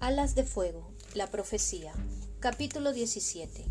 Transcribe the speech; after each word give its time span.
Alas 0.00 0.34
de 0.34 0.44
Fuego, 0.44 0.90
la 1.12 1.26
profecía. 1.26 1.92
Capítulo 2.38 2.94
17. 2.94 3.66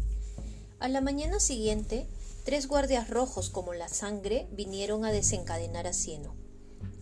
A 0.80 0.88
la 0.88 1.02
mañana 1.02 1.40
siguiente, 1.40 2.06
tres 2.46 2.68
guardias 2.68 3.10
rojos 3.10 3.50
como 3.50 3.74
la 3.74 3.90
sangre 3.90 4.48
vinieron 4.52 5.06
a 5.06 5.12
desencadenar 5.12 5.88
a 5.88 5.94
Cieno. 5.94 6.36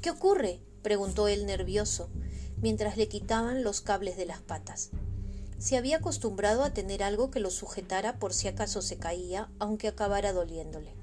¿Qué 0.02 0.12
ocurre? 0.12 0.62
preguntó 0.82 1.28
él 1.28 1.46
nervioso, 1.46 2.10
mientras 2.62 2.96
le 2.96 3.10
quitaban 3.10 3.65
los 3.65 3.82
cables 3.82 4.15
de 4.15 4.28
las 4.28 4.40
patas. 4.40 4.92
Se 5.59 5.76
había 5.76 5.97
acostumbrado 5.97 6.64
a 6.64 6.73
tener 6.73 7.04
algo 7.04 7.29
que 7.29 7.41
lo 7.41 7.51
sujetara 7.51 8.19
por 8.19 8.33
si 8.33 8.47
acaso 8.47 8.82
se 8.82 8.96
caía, 8.96 9.51
aunque 9.59 9.90
acabara 9.90 10.32
doliéndole. 10.32 10.94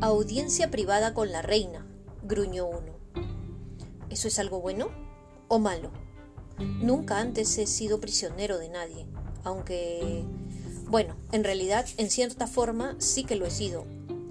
Audiencia 0.00 0.70
privada 0.70 1.12
con 1.12 1.32
la 1.32 1.42
reina, 1.42 1.86
gruñó 2.22 2.66
uno. 2.66 2.94
¿Eso 4.08 4.26
es 4.26 4.38
algo 4.38 4.62
bueno 4.62 4.88
o 5.48 5.58
malo? 5.58 5.90
Nunca 6.60 7.18
antes 7.18 7.56
he 7.58 7.66
sido 7.66 8.00
prisionero 8.00 8.58
de 8.58 8.68
nadie, 8.68 9.06
aunque... 9.44 10.24
Bueno, 10.88 11.14
en 11.32 11.44
realidad, 11.44 11.86
en 11.96 12.10
cierta 12.10 12.46
forma, 12.46 12.96
sí 12.98 13.24
que 13.24 13.36
lo 13.36 13.46
he 13.46 13.50
sido, 13.50 13.84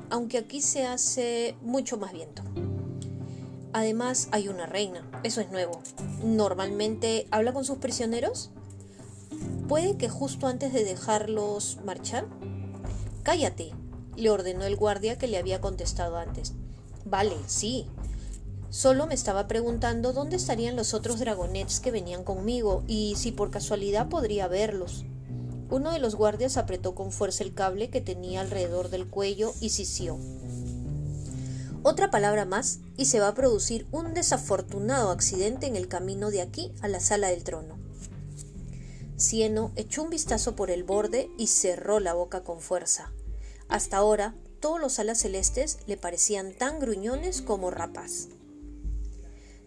aunque 0.10 0.38
aquí 0.38 0.62
se 0.62 0.86
hace 0.86 1.56
mucho 1.62 1.98
más 1.98 2.12
viento. 2.12 2.44
Además, 3.72 4.28
hay 4.32 4.48
una 4.48 4.66
reina, 4.66 5.10
eso 5.24 5.42
es 5.42 5.52
nuevo. 5.52 5.82
Normalmente 6.24 7.28
habla 7.32 7.54
con 7.54 7.64
sus 7.64 7.78
prisioneros. 7.78 8.50
¿Puede 9.68 9.96
que 9.96 10.10
justo 10.10 10.48
antes 10.48 10.74
de 10.74 10.84
dejarlos 10.84 11.78
marchar? 11.86 12.28
Cállate, 13.24 13.72
le 14.16 14.30
ordenó 14.30 14.66
el 14.66 14.76
guardia 14.76 15.18
que 15.18 15.28
le 15.28 15.38
había 15.38 15.62
contestado 15.62 16.18
antes. 16.18 16.54
Vale, 17.06 17.36
sí, 17.48 17.88
Solo 18.70 19.08
me 19.08 19.16
estaba 19.16 19.48
preguntando 19.48 20.14
dónde 20.14 20.36
estarían 20.36 20.76
los 20.76 20.94
otros 20.94 21.20
dragonets 21.20 21.80
que 21.80 21.90
venían 21.90 22.24
conmigo 22.24 22.84
y 22.88 23.16
si 23.18 23.32
por 23.32 23.50
casualidad 23.50 24.10
podría 24.10 24.48
verlos. 24.48 25.06
Uno 25.72 25.92
de 25.92 26.00
los 26.00 26.16
guardias 26.16 26.56
apretó 26.56 26.94
con 26.94 27.12
fuerza 27.12 27.44
el 27.44 27.54
cable 27.54 27.90
que 27.90 28.02
tenía 28.02 28.42
alrededor 28.42 28.90
del 28.90 29.08
cuello 29.08 29.54
y 29.60 29.70
sisió. 29.70 30.20
Otra 31.82 32.12
palabra 32.12 32.46
más 32.46 32.80
y 32.96 33.06
se 33.06 33.20
va 33.20 33.30
a 33.30 33.34
producir 33.34 33.88
un 33.92 34.14
desafortunado 34.14 35.10
accidente 35.10 35.66
en 35.66 35.76
el 35.76 35.88
camino 35.88 36.30
de 36.30 36.42
aquí 36.42 36.72
a 36.82 36.88
la 36.88 37.00
sala 37.00 37.30
del 37.30 37.44
trono. 37.44 37.80
Cieno 39.18 39.72
echó 39.76 40.04
un 40.04 40.12
vistazo 40.12 40.56
por 40.56 40.70
el 40.70 40.84
borde 40.84 41.30
y 41.38 41.48
cerró 41.48 42.00
la 42.00 42.14
boca 42.14 42.44
con 42.44 42.62
fuerza. 42.62 43.12
Hasta 43.68 43.98
ahora, 43.98 44.36
todos 44.60 44.80
los 44.80 45.00
alas 45.00 45.20
celestes 45.20 45.80
le 45.88 45.98
parecían 45.98 46.54
tan 46.54 46.80
gruñones 46.80 47.42
como 47.42 47.72
rapaz. 47.72 48.28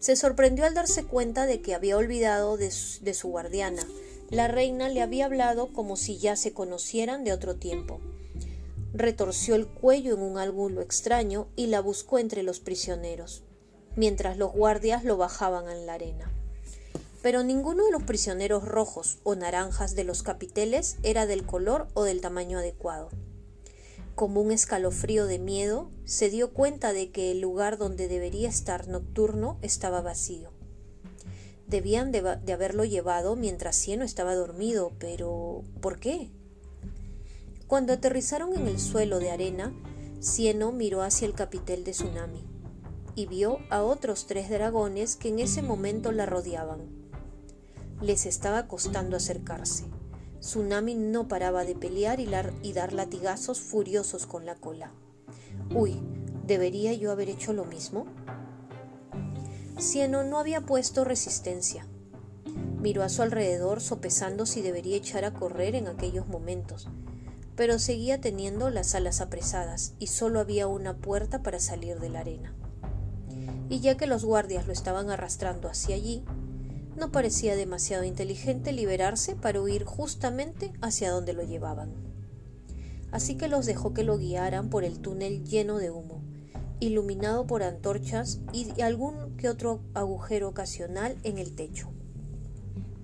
Se 0.03 0.17
sorprendió 0.17 0.64
al 0.64 0.75
darse 0.75 1.05
cuenta 1.05 1.47
de 1.47 1.62
que 1.62 1.77
había 1.77 1.97
olvidado 1.97 2.56
de 2.56 2.72
su, 2.72 3.28
guardiana. 3.28 3.86
La 4.31 4.48
reina 4.48 4.89
le 4.89 5.00
había 5.00 5.27
hablado 5.27 5.72
como 5.72 5.97
si 5.97 6.19
ya 6.19 6.34
se 6.34 6.53
conocieran 6.53 7.22
de 7.22 7.33
otro 7.33 7.55
tiempo. 7.55 8.00
Retorció 8.92 9.55
el 9.55 9.69
cuello 9.69 10.14
en 10.14 10.22
un 10.22 10.39
ángulo 10.39 10.81
extraño 10.81 11.47
y 11.55 11.69
la 11.69 11.81
buscó 11.81 12.19
entre 12.19 12.42
los 12.42 12.59
prisioneros, 12.59 13.44
mientras 13.94 14.39
los 14.39 14.53
guardias 14.53 15.05
lo 15.05 15.17
bajaban 15.17 15.70
en 15.70 15.86
la 15.86 15.94
arena. 15.94 16.33
Pero 17.22 17.44
ninguno 17.44 17.84
de 17.84 17.92
los 17.92 18.03
prisioneros 18.03 18.66
rojos 18.66 19.20
o 19.22 19.37
naranjas 19.37 19.94
de 19.94 20.03
los 20.03 20.25
capiteles 20.25 20.97
era 21.05 21.27
del 21.27 21.47
color 21.47 21.87
o 21.94 22.03
del 22.03 22.20
tamaño 22.20 22.59
adecuado 22.59 23.11
como 24.14 24.41
un 24.41 24.52
escalofrío 24.52 25.27
de 25.27 25.38
miedo, 25.38 25.91
se 26.05 26.30
dio 26.30 26.52
cuenta 26.52 26.92
de 26.92 27.10
que 27.10 27.30
el 27.30 27.41
lugar 27.41 27.78
donde 27.78 28.08
debería 28.08 28.48
estar 28.48 28.88
nocturno 28.88 29.58
estaba 29.62 30.02
vacío. 30.02 30.50
Debían 31.66 32.12
de, 32.12 32.52
haberlo 32.52 32.84
llevado 32.84 33.34
mientras 33.36 33.77
Cieno 33.77 34.04
estaba 34.04 34.34
dormido, 34.34 34.92
pero 34.98 35.64
¿por 35.80 35.98
qué? 35.98 36.30
Cuando 37.66 37.94
aterrizaron 37.94 38.54
en 38.54 38.69
el 38.69 38.78
suelo 38.78 39.19
de 39.19 39.31
arena, 39.31 39.72
Cieno 40.20 40.72
miró 40.72 41.03
hacia 41.03 41.26
el 41.26 41.34
capitel 41.34 41.84
de 41.84 41.92
Tsunami 41.92 42.44
y 43.14 43.26
vio 43.26 43.58
a 43.70 43.82
otros 43.82 44.26
tres 44.26 44.50
dragones 44.50 45.16
que 45.16 45.28
en 45.28 45.38
ese 45.38 45.62
momento 45.62 46.12
la 46.12 46.26
rodeaban. 46.26 46.81
Les 48.00 48.26
estaba 48.26 48.69
costando 48.69 49.16
acercarse. 49.16 49.84
Tsunami 50.42 50.97
no 50.97 51.28
paraba 51.28 51.64
de 51.64 51.76
pelear 51.76 52.19
y, 52.19 52.26
dar 52.26 52.92
latigazos 52.92 53.60
furiosos 53.60 54.26
con 54.26 54.44
la 54.44 54.56
cola. 54.56 54.91
Uy, 55.72 56.00
¿debería 56.44 56.92
yo 56.94 57.12
haber 57.12 57.28
hecho 57.28 57.53
lo 57.53 57.64
mismo? 57.64 58.06
Cieno 59.78 60.25
no 60.25 60.41
había 60.41 60.62
puesto 60.62 61.04
resistencia. 61.04 61.86
Miró 62.81 63.04
a 63.04 63.08
su 63.08 63.22
alrededor 63.22 63.81
sopesando 63.81 64.44
si 64.44 64.62
debería 64.62 64.97
echar 64.97 65.25
a 65.25 65.32
correr 65.32 65.76
en 65.76 65.86
aquellos 65.86 66.26
momentos, 66.26 66.88
pero 67.54 67.78
seguía 67.78 68.20
teniendo 68.20 68.69
las 68.69 68.97
alas 68.97 69.20
apresadas 69.20 69.94
y 70.00 70.08
solo 70.08 70.41
había 70.41 70.66
una 70.66 70.97
puerta 70.97 71.44
para 71.44 71.60
salir 71.60 72.00
de 72.00 72.08
la 72.08 72.19
arena. 72.19 72.52
Y 73.69 73.78
ya 73.78 73.97
que 73.97 74.08
los 74.08 74.25
guardias 74.25 74.66
lo 74.66 74.72
estaban 74.72 75.08
arrastrando 75.08 75.69
hacia 75.69 75.94
allí, 75.94 76.25
no 76.97 77.10
parecía 77.10 77.56
demasiado 77.56 78.04
inteligente 78.04 78.72
liberarse 78.72 79.34
para 79.34 79.60
huir 79.60 79.84
justamente 79.84 80.72
hacia 80.80 81.10
donde 81.10 81.32
lo 81.32 81.42
llevaban. 81.42 81.92
Así 83.10 83.36
que 83.36 83.48
los 83.48 83.66
dejó 83.66 83.92
que 83.92 84.04
lo 84.04 84.19
guiaran 84.19 84.70
por 84.70 84.84
el 84.84 85.00
túnel 85.00 85.44
lleno 85.44 85.78
de 85.78 85.91
humo, 85.91 86.22
iluminado 86.81 87.47
por 87.47 87.62
antorchas 87.62 88.41
y 88.52 88.81
algún 88.81 89.36
que 89.36 89.48
otro 89.48 89.81
agujero 89.94 90.48
ocasional 90.48 91.16
en 91.22 91.38
el 91.38 91.54
techo. 91.54 91.91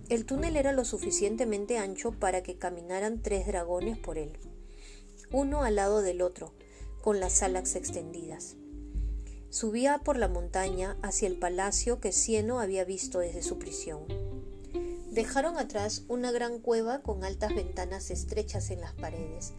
El 0.08 0.24
túnel 0.24 0.56
era 0.56 0.72
lo 0.72 0.84
suficientemente 0.84 1.76
ancho 1.76 2.12
para 2.12 2.42
que 2.42 2.56
caminaran 2.56 3.20
tres 3.20 3.46
dragones 3.46 3.98
por 3.98 4.16
él, 4.16 4.32
uno 5.30 5.62
al 5.62 5.76
lado 5.76 6.00
del 6.00 6.22
otro, 6.22 6.54
con 7.02 7.20
las 7.20 7.42
alas 7.42 7.76
extendidas. 7.76 8.56
Subía 9.50 9.98
por 10.04 10.18
la 10.18 10.28
montaña 10.28 10.98
hacia 11.02 11.26
el 11.26 11.38
palacio 11.38 12.00
que 12.00 12.12
Cieno 12.12 12.60
había 12.60 12.84
visto 12.84 13.20
desde 13.20 13.42
su 13.42 13.58
prisión. 13.58 14.04
Dejaron 15.10 15.56
atrás 15.56 16.02
una 16.06 16.30
gran 16.30 16.58
cueva 16.58 17.00
con 17.00 17.24
altas 17.24 17.54
ventanas 17.54 18.10
estrechas 18.10 18.70
en 18.70 18.82
las 18.82 18.92
paredes, 18.92 19.54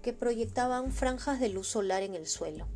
que 0.00 0.14
proyectaban 0.14 0.92
franjas 0.92 1.40
de 1.40 1.50
luz 1.50 1.68
solar 1.68 2.02
en 2.02 2.14
el 2.14 2.26
suelo. 2.26 2.68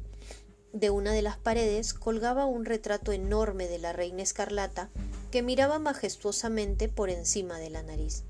De 0.74 0.90
una 0.90 1.12
de 1.12 1.22
las 1.22 1.38
paredes 1.38 1.94
colgaba 1.94 2.44
un 2.44 2.66
retrato 2.66 3.12
enorme 3.12 3.66
de 3.66 3.78
la 3.78 3.94
reina 3.94 4.22
escarlata 4.22 4.90
que 5.30 5.42
miraba 5.42 5.78
majestuosamente 5.78 6.90
por 6.90 7.08
encima 7.08 7.58
de 7.58 7.70
la 7.70 7.82
nariz. 7.82 8.24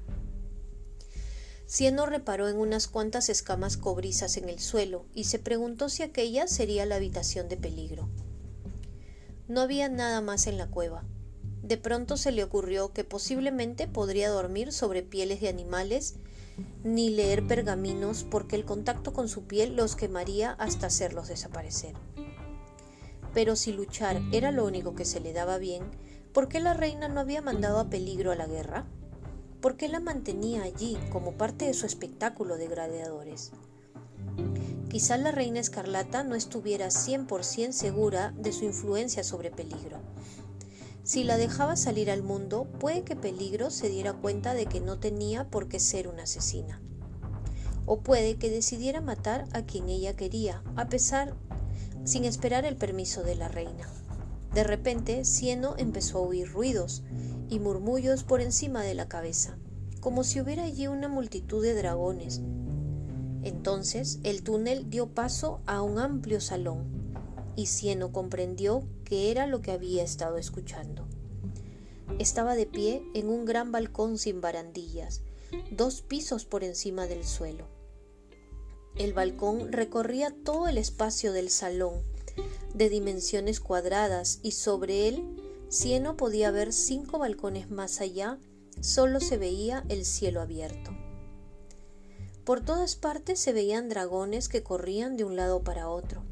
Cieno 1.66 2.06
reparó 2.06 2.48
en 2.48 2.56
unas 2.56 2.86
cuantas 2.86 3.28
escamas 3.28 3.76
cobrizas 3.76 4.36
en 4.36 4.48
el 4.48 4.60
suelo 4.60 5.06
y 5.12 5.24
se 5.24 5.40
preguntó 5.40 5.88
si 5.88 6.04
aquella 6.04 6.46
sería 6.46 6.86
la 6.86 6.94
habitación 6.94 7.48
de 7.48 7.56
peligro. 7.56 8.08
No 9.48 9.62
había 9.62 9.88
nada 9.88 10.20
más 10.20 10.46
en 10.46 10.58
la 10.58 10.66
cueva. 10.66 11.04
De 11.62 11.78
pronto 11.78 12.18
se 12.18 12.32
le 12.32 12.44
ocurrió 12.44 12.92
que 12.92 13.02
posiblemente 13.02 13.88
podría 13.88 14.28
dormir 14.28 14.72
sobre 14.72 15.02
pieles 15.02 15.40
de 15.40 15.48
animales 15.48 16.16
ni 16.84 17.10
leer 17.10 17.46
pergaminos 17.46 18.24
porque 18.24 18.56
el 18.56 18.64
contacto 18.64 19.12
con 19.12 19.28
su 19.28 19.44
piel 19.44 19.74
los 19.74 19.96
quemaría 19.96 20.52
hasta 20.52 20.88
hacerlos 20.88 21.28
desaparecer. 21.28 21.94
Pero 23.32 23.56
si 23.56 23.72
luchar 23.72 24.20
era 24.32 24.52
lo 24.52 24.66
único 24.66 24.94
que 24.94 25.04
se 25.04 25.20
le 25.20 25.32
daba 25.32 25.58
bien, 25.58 25.84
¿por 26.32 26.48
qué 26.48 26.60
la 26.60 26.74
reina 26.74 27.08
no 27.08 27.20
había 27.20 27.40
mandado 27.40 27.78
a 27.78 27.88
peligro 27.88 28.32
a 28.32 28.36
la 28.36 28.46
guerra? 28.46 28.86
¿Por 29.60 29.76
qué 29.76 29.88
la 29.88 30.00
mantenía 30.00 30.62
allí 30.62 30.98
como 31.10 31.32
parte 31.32 31.64
de 31.64 31.74
su 31.74 31.86
espectáculo 31.86 32.56
de 32.58 32.68
gladiadores? 32.68 33.52
Quizá 34.88 35.18
la 35.18 35.32
reina 35.32 35.60
escarlata 35.60 36.24
no 36.24 36.34
estuviera 36.34 36.86
100% 36.86 37.72
segura 37.72 38.32
de 38.38 38.52
su 38.52 38.64
influencia 38.64 39.22
sobre 39.22 39.50
Peligro. 39.50 39.98
Si 41.04 41.24
la 41.24 41.36
dejaba 41.36 41.76
salir 41.76 42.10
al 42.10 42.22
mundo, 42.22 42.66
puede 42.80 43.02
que 43.02 43.14
Peligro 43.14 43.70
se 43.70 43.90
diera 43.90 44.14
cuenta 44.14 44.54
de 44.54 44.64
que 44.64 44.80
no 44.80 44.98
tenía 44.98 45.50
por 45.50 45.68
qué 45.68 45.78
ser 45.78 46.08
una 46.08 46.22
asesina. 46.22 46.80
O 47.84 48.00
puede 48.00 48.36
que 48.36 48.50
decidiera 48.50 49.02
matar 49.02 49.44
a 49.52 49.62
quien 49.62 49.90
ella 49.90 50.16
quería, 50.16 50.62
a 50.76 50.88
pesar, 50.88 51.34
sin 52.04 52.24
esperar 52.24 52.64
el 52.64 52.76
permiso 52.76 53.22
de 53.22 53.34
la 53.34 53.48
reina. 53.48 53.90
De 54.54 54.64
repente, 54.64 55.26
Cieno 55.26 55.74
empezó 55.76 56.18
a 56.18 56.22
oír 56.22 56.50
ruidos 56.50 57.02
y 57.50 57.58
murmullos 57.58 58.24
por 58.24 58.40
encima 58.40 58.82
de 58.82 58.94
la 58.94 59.06
cabeza, 59.06 59.58
como 60.00 60.24
si 60.24 60.40
hubiera 60.40 60.64
allí 60.64 60.86
una 60.86 61.08
multitud 61.08 61.62
de 61.62 61.74
dragones, 61.74 62.40
entonces 63.42 64.18
el 64.22 64.42
túnel 64.42 64.90
dio 64.90 65.08
paso 65.08 65.60
a 65.66 65.82
un 65.82 65.98
amplio 65.98 66.40
salón 66.40 66.84
y 67.56 67.66
Cieno 67.66 68.12
comprendió 68.12 68.84
que 69.04 69.30
era 69.30 69.46
lo 69.46 69.60
que 69.62 69.72
había 69.72 70.02
estado 70.02 70.36
escuchando. 70.36 71.06
Estaba 72.18 72.54
de 72.54 72.66
pie 72.66 73.02
en 73.14 73.28
un 73.28 73.44
gran 73.44 73.72
balcón 73.72 74.18
sin 74.18 74.40
barandillas, 74.40 75.22
dos 75.70 76.02
pisos 76.02 76.44
por 76.44 76.64
encima 76.64 77.06
del 77.06 77.24
suelo. 77.24 77.66
El 78.96 79.12
balcón 79.12 79.72
recorría 79.72 80.34
todo 80.44 80.68
el 80.68 80.78
espacio 80.78 81.32
del 81.32 81.50
salón, 81.50 82.02
de 82.74 82.88
dimensiones 82.88 83.60
cuadradas, 83.60 84.40
y 84.42 84.52
sobre 84.52 85.08
él 85.08 85.24
Cieno 85.68 86.16
podía 86.16 86.50
ver 86.50 86.72
cinco 86.72 87.18
balcones 87.18 87.70
más 87.70 88.00
allá 88.00 88.38
solo 88.80 89.20
se 89.20 89.36
veía 89.36 89.84
el 89.88 90.04
cielo 90.04 90.40
abierto. 90.40 90.97
Por 92.48 92.62
todas 92.62 92.96
partes 92.96 93.38
se 93.38 93.52
veían 93.52 93.90
dragones 93.90 94.48
que 94.48 94.62
corrían 94.62 95.18
de 95.18 95.24
un 95.24 95.36
lado 95.36 95.62
para 95.62 95.90
otro, 95.90 96.22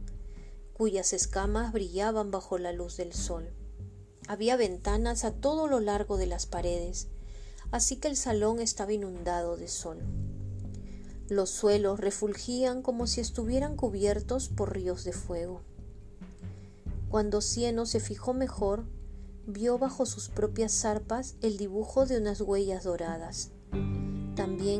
cuyas 0.73 1.13
escamas 1.13 1.75
brillaban 1.75 2.31
bajo 2.31 2.57
la 2.57 2.73
luz 2.73 2.97
del 2.97 3.13
sol. 3.13 3.51
Había 4.27 4.57
ventanas 4.57 5.27
a 5.27 5.33
todo 5.33 5.67
lo 5.67 5.79
largo 5.79 6.17
de 6.17 6.25
las 6.25 6.47
paredes, 6.47 7.09
así 7.71 7.97
que 7.97 8.09
el 8.09 8.17
salón 8.17 8.61
estaba 8.61 8.95
inundado 8.95 9.59
de 9.59 9.69
sol. 9.69 9.99
Los 11.29 11.51
suelos 11.51 12.01
refulgían 12.01 12.81
como 12.81 13.07
si 13.07 13.21
estuvieran 13.21 13.77
cubiertos 13.77 14.49
por 14.49 14.73
ríos 14.73 15.05
de 15.05 15.12
fuego. 15.12 15.61
Cuando 17.11 17.43
Cieno 17.43 17.85
se 17.85 18.01
fijó 18.01 18.33
mejor, 18.33 18.87
vio 19.47 19.77
bajo 19.77 20.07
sus 20.07 20.31
propias 20.31 20.73
zarpas 20.73 21.35
el 21.43 21.59
dibujo 21.59 22.07
de 22.07 22.17
unas 22.17 22.41
huellas 22.41 22.85
doradas. 22.85 23.51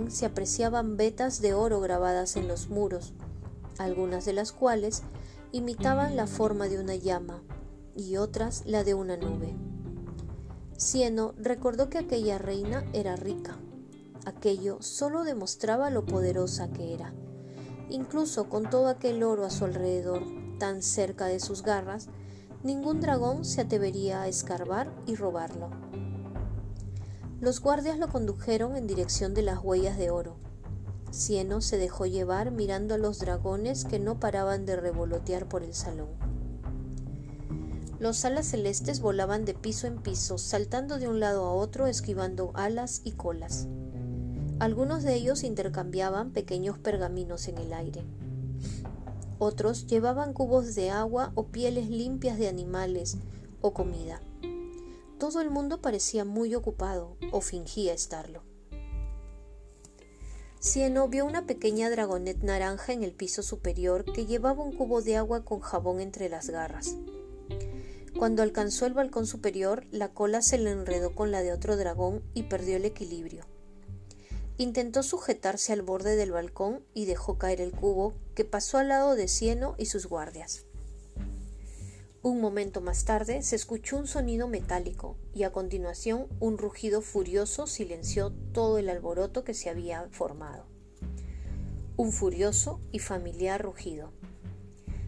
Se 0.09 0.27
apreciaban 0.27 0.97
vetas 0.97 1.41
de 1.41 1.55
oro 1.55 1.81
grabadas 1.81 2.35
en 2.35 2.49
los 2.49 2.69
muros, 2.69 3.13
algunas 3.79 4.25
de 4.25 4.33
las 4.33 4.51
cuales 4.51 5.05
imitaban 5.53 6.17
la 6.17 6.27
forma 6.27 6.67
de 6.67 6.81
una 6.81 6.97
llama 6.97 7.45
y 7.95 8.17
otras 8.17 8.65
la 8.67 8.83
de 8.83 8.95
una 8.95 9.17
nube. 9.17 9.55
Cieno 10.77 11.35
recordó 11.39 11.89
que 11.89 11.99
aquella 11.99 12.37
reina 12.37 12.85
era 12.95 13.15
rica. 13.15 13.59
Aquello 14.25 14.79
solo 14.83 15.23
demostraba 15.23 15.89
lo 15.91 16.05
poderosa 16.05 16.69
que 16.73 16.93
era. 16.93 17.15
Incluso 17.89 18.49
con 18.49 18.69
todo 18.69 18.89
aquel 18.89 19.23
oro 19.23 19.45
a 19.45 19.51
su 19.51 19.67
alrededor, 19.67 20.25
tan 20.59 20.83
cerca 20.83 21.27
de 21.27 21.39
sus 21.39 21.63
garras, 21.63 22.09
ningún 22.65 23.01
dragón 23.01 23.45
se 23.45 23.61
atrevería 23.61 24.23
a 24.23 24.27
escarbar 24.27 24.93
y 25.07 25.15
robarlo. 25.15 25.71
Los 27.41 27.61
guardias 27.61 27.99
lo 27.99 28.09
condujeron 28.09 28.77
en 28.77 28.87
dirección 28.87 29.35
de 29.35 29.43
las 29.43 29.63
huellas 29.63 29.99
de 29.99 30.11
oro. 30.11 30.37
Cieno 31.11 31.61
se 31.61 31.77
dejó 31.77 32.07
llevar 32.07 32.51
mirando 32.51 32.95
a 32.95 32.99
los 32.99 33.19
dragones 33.19 33.85
que 33.85 33.99
no 33.99 34.19
paraban 34.19 34.65
de 34.65 34.77
revolotear 34.77 35.47
por 35.47 35.63
el 35.63 35.75
salón. 35.75 36.09
Los 37.99 38.25
alas 38.25 38.47
celestes 38.47 39.01
volaban 39.01 39.45
de 39.45 39.53
piso 39.53 39.87
en 39.87 39.99
piso, 39.99 40.39
saltando 40.39 40.99
de 40.99 41.09
un 41.09 41.21
lado 41.21 41.45
a 41.45 41.53
otro, 41.53 41.87
esquivando 41.87 42.53
alas 42.55 43.03
y 43.05 43.13
colas. 43.13 43.69
Algunos 44.59 45.03
de 45.03 45.15
ellos 45.15 45.45
intercambiaban 45.45 46.31
pequeños 46.31 46.79
pergaminos 46.79 47.49
en 47.49 47.59
el 47.59 47.75
aire. 47.75 48.05
Otros 49.39 49.87
llevaban 49.87 50.33
cubos 50.33 50.75
de 50.75 50.89
agua 50.91 51.33
o 51.35 51.49
pieles 51.49 51.91
limpias 51.91 52.39
de 52.39 52.49
animales 52.49 53.19
o 53.61 53.75
comida. 53.75 54.21
Todo 55.19 55.41
el 55.41 55.51
mundo 55.51 55.81
parecía 55.81 56.25
muy 56.25 56.55
ocupado 56.55 57.17
o 57.33 57.41
fingía 57.41 57.95
estarlo. 57.95 58.43
Cieno 60.61 61.09
vio 61.09 61.25
una 61.25 61.47
pequeña 61.47 61.89
dragonet 61.89 62.43
naranja 62.43 62.93
en 62.93 63.03
el 63.03 63.13
piso 63.13 63.43
superior 63.43 64.05
que 64.05 64.27
llevaba 64.27 64.63
un 64.63 64.77
cubo 64.77 65.01
de 65.01 65.17
agua 65.17 65.45
con 65.45 65.61
jabón 65.61 66.01
entre 66.01 66.29
las 66.29 66.51
garras. 66.51 66.97
Cuando 68.19 68.43
alcanzó 68.43 68.87
el 68.87 68.95
balcón 68.95 69.27
superior, 69.27 69.87
la 69.91 70.13
cola 70.13 70.43
se 70.43 70.59
le 70.59 70.71
enredó 70.71 71.15
con 71.15 71.31
la 71.31 71.43
de 71.43 71.53
otro 71.53 71.77
dragón 71.77 72.23
y 72.35 72.45
perdió 72.45 72.77
el 72.77 72.85
equilibrio. 72.85 73.45
Intentó 74.59 75.03
sujetarse 75.03 75.73
al 75.73 75.83
borde 75.83 76.17
del 76.17 76.33
balcón 76.33 76.83
y 76.95 77.05
dejó 77.05 77.39
caer 77.39 77.61
el 77.61 77.73
cubo, 77.73 78.15
que 78.35 78.45
pasó 78.45 78.79
al 78.79 78.89
lado 78.89 79.15
de 79.15 79.29
Cieno 79.29 79.75
y 79.79 79.87
sus 79.87 80.07
guardias. 80.07 80.65
Un 82.27 82.41
momento 82.41 82.81
más 82.81 83.05
tarde 83.05 83.41
se 83.43 83.55
escuchó 83.55 83.97
un 83.97 84.09
sonido 84.09 84.49
metálico 84.49 85.17
y 85.33 85.45
a 85.45 85.53
continuación 85.53 86.27
un 86.41 86.59
rugido 86.59 87.01
furioso 87.01 87.69
silenció 87.69 88.33
todo 88.53 88.79
el 88.79 88.89
alboroto 88.89 89.45
que 89.45 89.55
se 89.55 89.71
había 89.71 90.09
formado. 90.11 90.67
Un 91.97 92.11
furioso 92.11 92.81
y 92.91 92.99
familiar 92.99 93.63
rugido. 93.63 94.11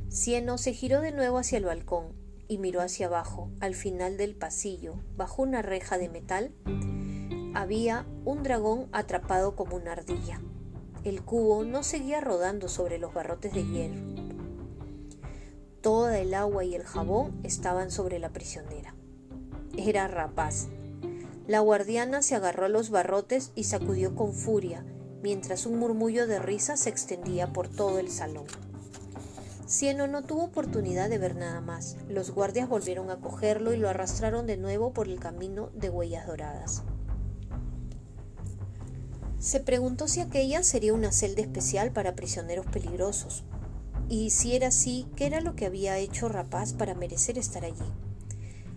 Cieno 0.08 0.58
se 0.58 0.72
giró 0.72 1.00
de 1.00 1.10
nuevo 1.10 1.38
hacia 1.38 1.58
el 1.58 1.64
balcón 1.64 2.12
y 2.46 2.58
miró 2.58 2.80
hacia 2.80 3.06
abajo, 3.06 3.50
al 3.58 3.74
final 3.74 4.16
del 4.16 4.36
pasillo, 4.36 4.94
bajo 5.16 5.42
una 5.42 5.60
reja 5.60 5.98
de 5.98 6.08
metal, 6.08 6.54
había 7.52 8.06
un 8.24 8.44
dragón 8.44 8.88
atrapado 8.92 9.56
como 9.56 9.74
una 9.74 9.90
ardilla. 9.90 10.40
El 11.02 11.24
cubo 11.24 11.64
no 11.64 11.82
seguía 11.82 12.20
rodando 12.20 12.68
sobre 12.68 13.00
los 13.00 13.12
barrotes 13.12 13.52
de 13.54 13.66
hierro. 13.66 14.27
Toda 15.80 16.18
el 16.18 16.34
agua 16.34 16.64
y 16.64 16.74
el 16.74 16.82
jabón 16.82 17.38
estaban 17.44 17.90
sobre 17.90 18.18
la 18.18 18.30
prisionera. 18.30 18.94
Era 19.76 20.08
rapaz. 20.08 20.66
La 21.46 21.60
guardiana 21.60 22.20
se 22.20 22.34
agarró 22.34 22.64
a 22.66 22.68
los 22.68 22.90
barrotes 22.90 23.52
y 23.54 23.64
sacudió 23.64 24.16
con 24.16 24.32
furia, 24.32 24.84
mientras 25.22 25.66
un 25.66 25.78
murmullo 25.78 26.26
de 26.26 26.40
risa 26.40 26.76
se 26.76 26.90
extendía 26.90 27.52
por 27.52 27.68
todo 27.68 28.00
el 28.00 28.10
salón. 28.10 28.46
Cieno 29.68 30.08
no 30.08 30.24
tuvo 30.24 30.44
oportunidad 30.44 31.08
de 31.08 31.18
ver 31.18 31.36
nada 31.36 31.60
más. 31.60 31.96
Los 32.08 32.32
guardias 32.32 32.68
volvieron 32.68 33.10
a 33.10 33.20
cogerlo 33.20 33.72
y 33.72 33.76
lo 33.76 33.88
arrastraron 33.88 34.46
de 34.46 34.56
nuevo 34.56 34.92
por 34.92 35.06
el 35.06 35.20
camino 35.20 35.70
de 35.74 35.90
huellas 35.90 36.26
doradas. 36.26 36.82
Se 39.38 39.60
preguntó 39.60 40.08
si 40.08 40.20
aquella 40.20 40.64
sería 40.64 40.92
una 40.92 41.12
celda 41.12 41.42
especial 41.42 41.92
para 41.92 42.16
prisioneros 42.16 42.66
peligrosos, 42.66 43.44
y 44.08 44.30
si 44.30 44.56
era 44.56 44.68
así, 44.68 45.06
¿qué 45.16 45.26
era 45.26 45.40
lo 45.40 45.54
que 45.54 45.66
había 45.66 45.98
hecho 45.98 46.28
Rapaz 46.28 46.72
para 46.72 46.94
merecer 46.94 47.36
estar 47.36 47.64
allí? 47.64 47.92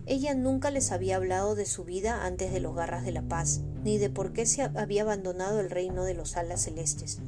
Ella 0.04 0.34
nunca 0.34 0.70
les 0.70 0.92
había 0.92 1.16
hablado 1.16 1.54
de 1.54 1.64
su 1.64 1.84
vida 1.84 2.26
antes 2.26 2.52
de 2.52 2.60
los 2.60 2.74
Garras 2.74 3.04
de 3.04 3.12
la 3.12 3.22
Paz, 3.22 3.60
ni 3.82 3.98
de 3.98 4.10
por 4.10 4.32
qué 4.32 4.46
se 4.46 4.62
había 4.62 5.02
abandonado 5.02 5.60
el 5.60 5.70
reino 5.70 6.04
de 6.04 6.14
los 6.14 6.36
alas 6.36 6.62
celestes. 6.62 7.20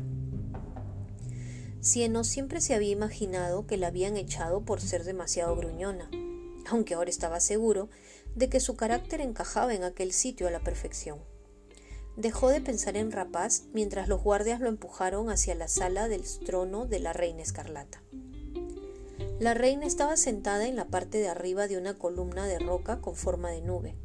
Cieno 1.80 2.24
siempre 2.24 2.60
se 2.60 2.74
había 2.74 2.90
imaginado 2.90 3.66
que 3.66 3.76
la 3.76 3.88
habían 3.88 4.16
echado 4.16 4.64
por 4.64 4.80
ser 4.80 5.04
demasiado 5.04 5.54
gruñona, 5.54 6.10
aunque 6.68 6.94
ahora 6.94 7.10
estaba 7.10 7.40
seguro 7.40 7.88
de 8.34 8.48
que 8.48 8.60
su 8.60 8.74
carácter 8.74 9.20
encajaba 9.20 9.74
en 9.74 9.84
aquel 9.84 10.12
sitio 10.12 10.48
a 10.48 10.50
la 10.50 10.60
perfección. 10.60 11.18
Dejó 12.16 12.48
de 12.48 12.60
pensar 12.60 12.96
en 12.96 13.10
Rapaz 13.10 13.64
mientras 13.72 14.06
los 14.06 14.22
guardias 14.22 14.60
lo 14.60 14.68
empujaron 14.68 15.30
hacia 15.30 15.56
la 15.56 15.66
sala 15.66 16.06
del 16.06 16.22
trono 16.46 16.86
de 16.86 17.00
la 17.00 17.12
reina 17.12 17.42
escarlata. 17.42 18.02
La 19.40 19.52
reina 19.52 19.84
estaba 19.84 20.16
sentada 20.16 20.68
en 20.68 20.76
la 20.76 20.86
parte 20.86 21.18
de 21.18 21.28
arriba 21.28 21.66
de 21.66 21.76
una 21.76 21.98
columna 21.98 22.46
de 22.46 22.60
roca 22.60 23.00
con 23.00 23.16
forma 23.16 23.50
de 23.50 23.62
nube, 23.62 23.96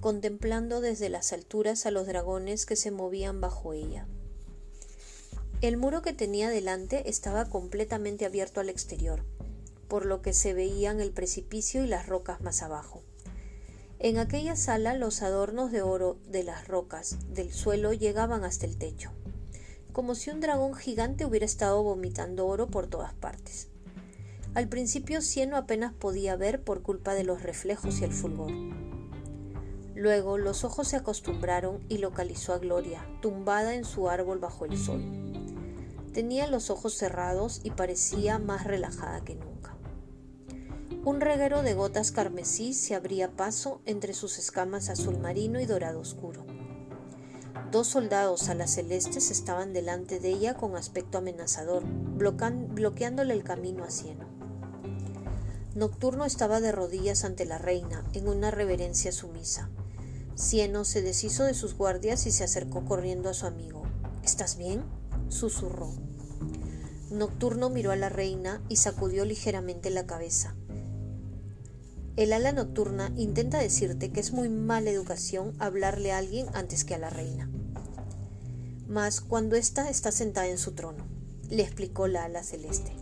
contemplando 0.00 0.80
desde 0.80 1.08
las 1.08 1.32
alturas 1.32 1.86
a 1.86 1.90
los 1.90 2.06
dragones 2.06 2.66
que 2.66 2.76
se 2.76 2.92
movían 2.92 3.40
bajo 3.40 3.72
ella. 3.72 4.06
El 5.60 5.76
muro 5.76 6.02
que 6.02 6.12
tenía 6.12 6.50
delante 6.50 7.08
estaba 7.08 7.46
completamente 7.46 8.26
abierto 8.26 8.60
al 8.60 8.68
exterior, 8.68 9.24
por 9.88 10.06
lo 10.06 10.22
que 10.22 10.32
se 10.32 10.54
veían 10.54 11.00
el 11.00 11.10
precipicio 11.10 11.82
y 11.82 11.88
las 11.88 12.06
rocas 12.06 12.40
más 12.42 12.62
abajo. 12.62 13.02
En 13.98 14.18
aquella 14.18 14.56
sala 14.56 14.94
los 14.94 15.22
adornos 15.22 15.70
de 15.72 15.82
oro 15.82 16.18
de 16.28 16.42
las 16.42 16.68
rocas 16.68 17.18
del 17.30 17.52
suelo 17.52 17.92
llegaban 17.92 18.44
hasta 18.44 18.66
el 18.66 18.76
techo, 18.76 19.10
como 19.92 20.14
si 20.14 20.30
un 20.30 20.40
dragón 20.40 20.74
gigante 20.74 21.24
hubiera 21.24 21.46
estado 21.46 21.82
vomitando 21.82 22.46
oro 22.46 22.66
por 22.66 22.86
todas 22.86 23.14
partes. 23.14 23.68
Al 24.54 24.68
principio 24.68 25.20
Cieno 25.20 25.56
apenas 25.56 25.92
podía 25.92 26.36
ver 26.36 26.62
por 26.62 26.82
culpa 26.82 27.14
de 27.14 27.24
los 27.24 27.42
reflejos 27.42 28.00
y 28.00 28.04
el 28.04 28.12
fulgor. 28.12 28.52
Luego 29.94 30.38
los 30.38 30.64
ojos 30.64 30.88
se 30.88 30.96
acostumbraron 30.96 31.84
y 31.88 31.98
localizó 31.98 32.52
a 32.52 32.58
Gloria, 32.58 33.06
tumbada 33.22 33.74
en 33.74 33.84
su 33.84 34.08
árbol 34.08 34.38
bajo 34.38 34.64
el 34.64 34.76
sol. 34.76 35.02
Tenía 36.12 36.46
los 36.48 36.70
ojos 36.70 36.94
cerrados 36.94 37.60
y 37.64 37.70
parecía 37.70 38.38
más 38.38 38.64
relajada 38.64 39.24
que 39.24 39.34
nunca. 39.34 39.73
Un 41.04 41.20
reguero 41.20 41.62
de 41.62 41.74
gotas 41.74 42.12
carmesí 42.12 42.72
se 42.72 42.94
abría 42.94 43.36
paso 43.36 43.82
entre 43.84 44.14
sus 44.14 44.38
escamas 44.38 44.88
azul 44.88 45.18
marino 45.18 45.60
y 45.60 45.66
dorado 45.66 46.00
oscuro. 46.00 46.46
Dos 47.70 47.88
soldados 47.88 48.48
alas 48.48 48.70
celestes 48.70 49.30
estaban 49.30 49.74
delante 49.74 50.18
de 50.18 50.30
ella 50.30 50.54
con 50.54 50.76
aspecto 50.76 51.18
amenazador, 51.18 51.84
bloqueándole 51.84 53.34
el 53.34 53.44
camino 53.44 53.84
a 53.84 53.90
Cieno. 53.90 54.26
Nocturno 55.74 56.24
estaba 56.24 56.62
de 56.62 56.72
rodillas 56.72 57.24
ante 57.24 57.44
la 57.44 57.58
reina, 57.58 58.02
en 58.14 58.26
una 58.26 58.50
reverencia 58.50 59.12
sumisa. 59.12 59.68
Cieno 60.36 60.86
se 60.86 61.02
deshizo 61.02 61.44
de 61.44 61.52
sus 61.52 61.76
guardias 61.76 62.24
y 62.26 62.30
se 62.30 62.44
acercó 62.44 62.86
corriendo 62.86 63.28
a 63.28 63.34
su 63.34 63.44
amigo. 63.44 63.82
¿Estás 64.22 64.56
bien? 64.56 64.82
susurró. 65.28 65.92
Nocturno 67.10 67.68
miró 67.68 67.92
a 67.92 67.96
la 67.96 68.08
reina 68.08 68.62
y 68.70 68.76
sacudió 68.76 69.26
ligeramente 69.26 69.90
la 69.90 70.06
cabeza. 70.06 70.54
El 72.16 72.32
ala 72.32 72.52
nocturna 72.52 73.12
intenta 73.16 73.58
decirte 73.58 74.12
que 74.12 74.20
es 74.20 74.32
muy 74.32 74.48
mala 74.48 74.90
educación 74.90 75.52
hablarle 75.58 76.12
a 76.12 76.18
alguien 76.18 76.46
antes 76.52 76.84
que 76.84 76.94
a 76.94 76.98
la 76.98 77.10
reina. 77.10 77.50
Mas 78.86 79.20
cuando 79.20 79.56
ésta 79.56 79.90
está 79.90 80.12
sentada 80.12 80.46
en 80.46 80.58
su 80.58 80.72
trono, 80.72 81.04
le 81.50 81.62
explicó 81.64 82.06
la 82.06 82.24
ala 82.24 82.44
celeste. 82.44 82.92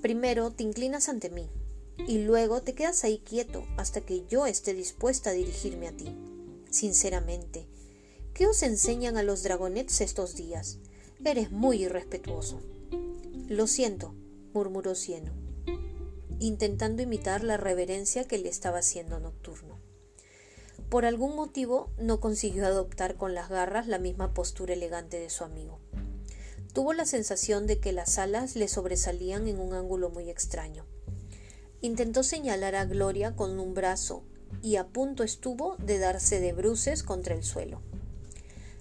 Primero 0.00 0.50
te 0.50 0.62
inclinas 0.62 1.10
ante 1.10 1.28
mí 1.28 1.50
y 2.08 2.24
luego 2.24 2.62
te 2.62 2.74
quedas 2.74 3.04
ahí 3.04 3.18
quieto 3.18 3.66
hasta 3.76 4.00
que 4.00 4.24
yo 4.26 4.46
esté 4.46 4.72
dispuesta 4.72 5.30
a 5.30 5.34
dirigirme 5.34 5.86
a 5.86 5.92
ti. 5.92 6.16
Sinceramente, 6.70 7.66
¿qué 8.32 8.46
os 8.46 8.62
enseñan 8.62 9.18
a 9.18 9.22
los 9.22 9.42
dragonets 9.42 10.00
estos 10.00 10.36
días? 10.36 10.78
Eres 11.22 11.52
muy 11.52 11.82
irrespetuoso. 11.84 12.62
Lo 13.46 13.66
siento, 13.66 14.14
murmuró 14.54 14.94
Cieno, 14.94 15.32
intentando 16.40 17.02
imitar 17.02 17.44
la 17.44 17.56
reverencia 17.56 18.24
que 18.24 18.38
le 18.38 18.48
estaba 18.48 18.78
haciendo 18.78 19.20
Nocturno. 19.20 19.78
Por 20.88 21.04
algún 21.04 21.36
motivo 21.36 21.92
no 21.98 22.18
consiguió 22.18 22.66
adoptar 22.66 23.16
con 23.16 23.34
las 23.34 23.48
garras 23.48 23.86
la 23.86 23.98
misma 23.98 24.34
postura 24.34 24.72
elegante 24.72 25.20
de 25.20 25.30
su 25.30 25.44
amigo. 25.44 25.78
Tuvo 26.72 26.94
la 26.94 27.04
sensación 27.04 27.66
de 27.66 27.78
que 27.78 27.92
las 27.92 28.18
alas 28.18 28.56
le 28.56 28.66
sobresalían 28.68 29.46
en 29.46 29.60
un 29.60 29.74
ángulo 29.74 30.10
muy 30.10 30.30
extraño. 30.30 30.86
Intentó 31.80 32.22
señalar 32.22 32.74
a 32.74 32.86
Gloria 32.86 33.36
con 33.36 33.60
un 33.60 33.74
brazo 33.74 34.24
y 34.62 34.76
a 34.76 34.88
punto 34.88 35.22
estuvo 35.22 35.76
de 35.76 35.98
darse 35.98 36.40
de 36.40 36.52
bruces 36.52 37.02
contra 37.02 37.34
el 37.34 37.44
suelo. 37.44 37.82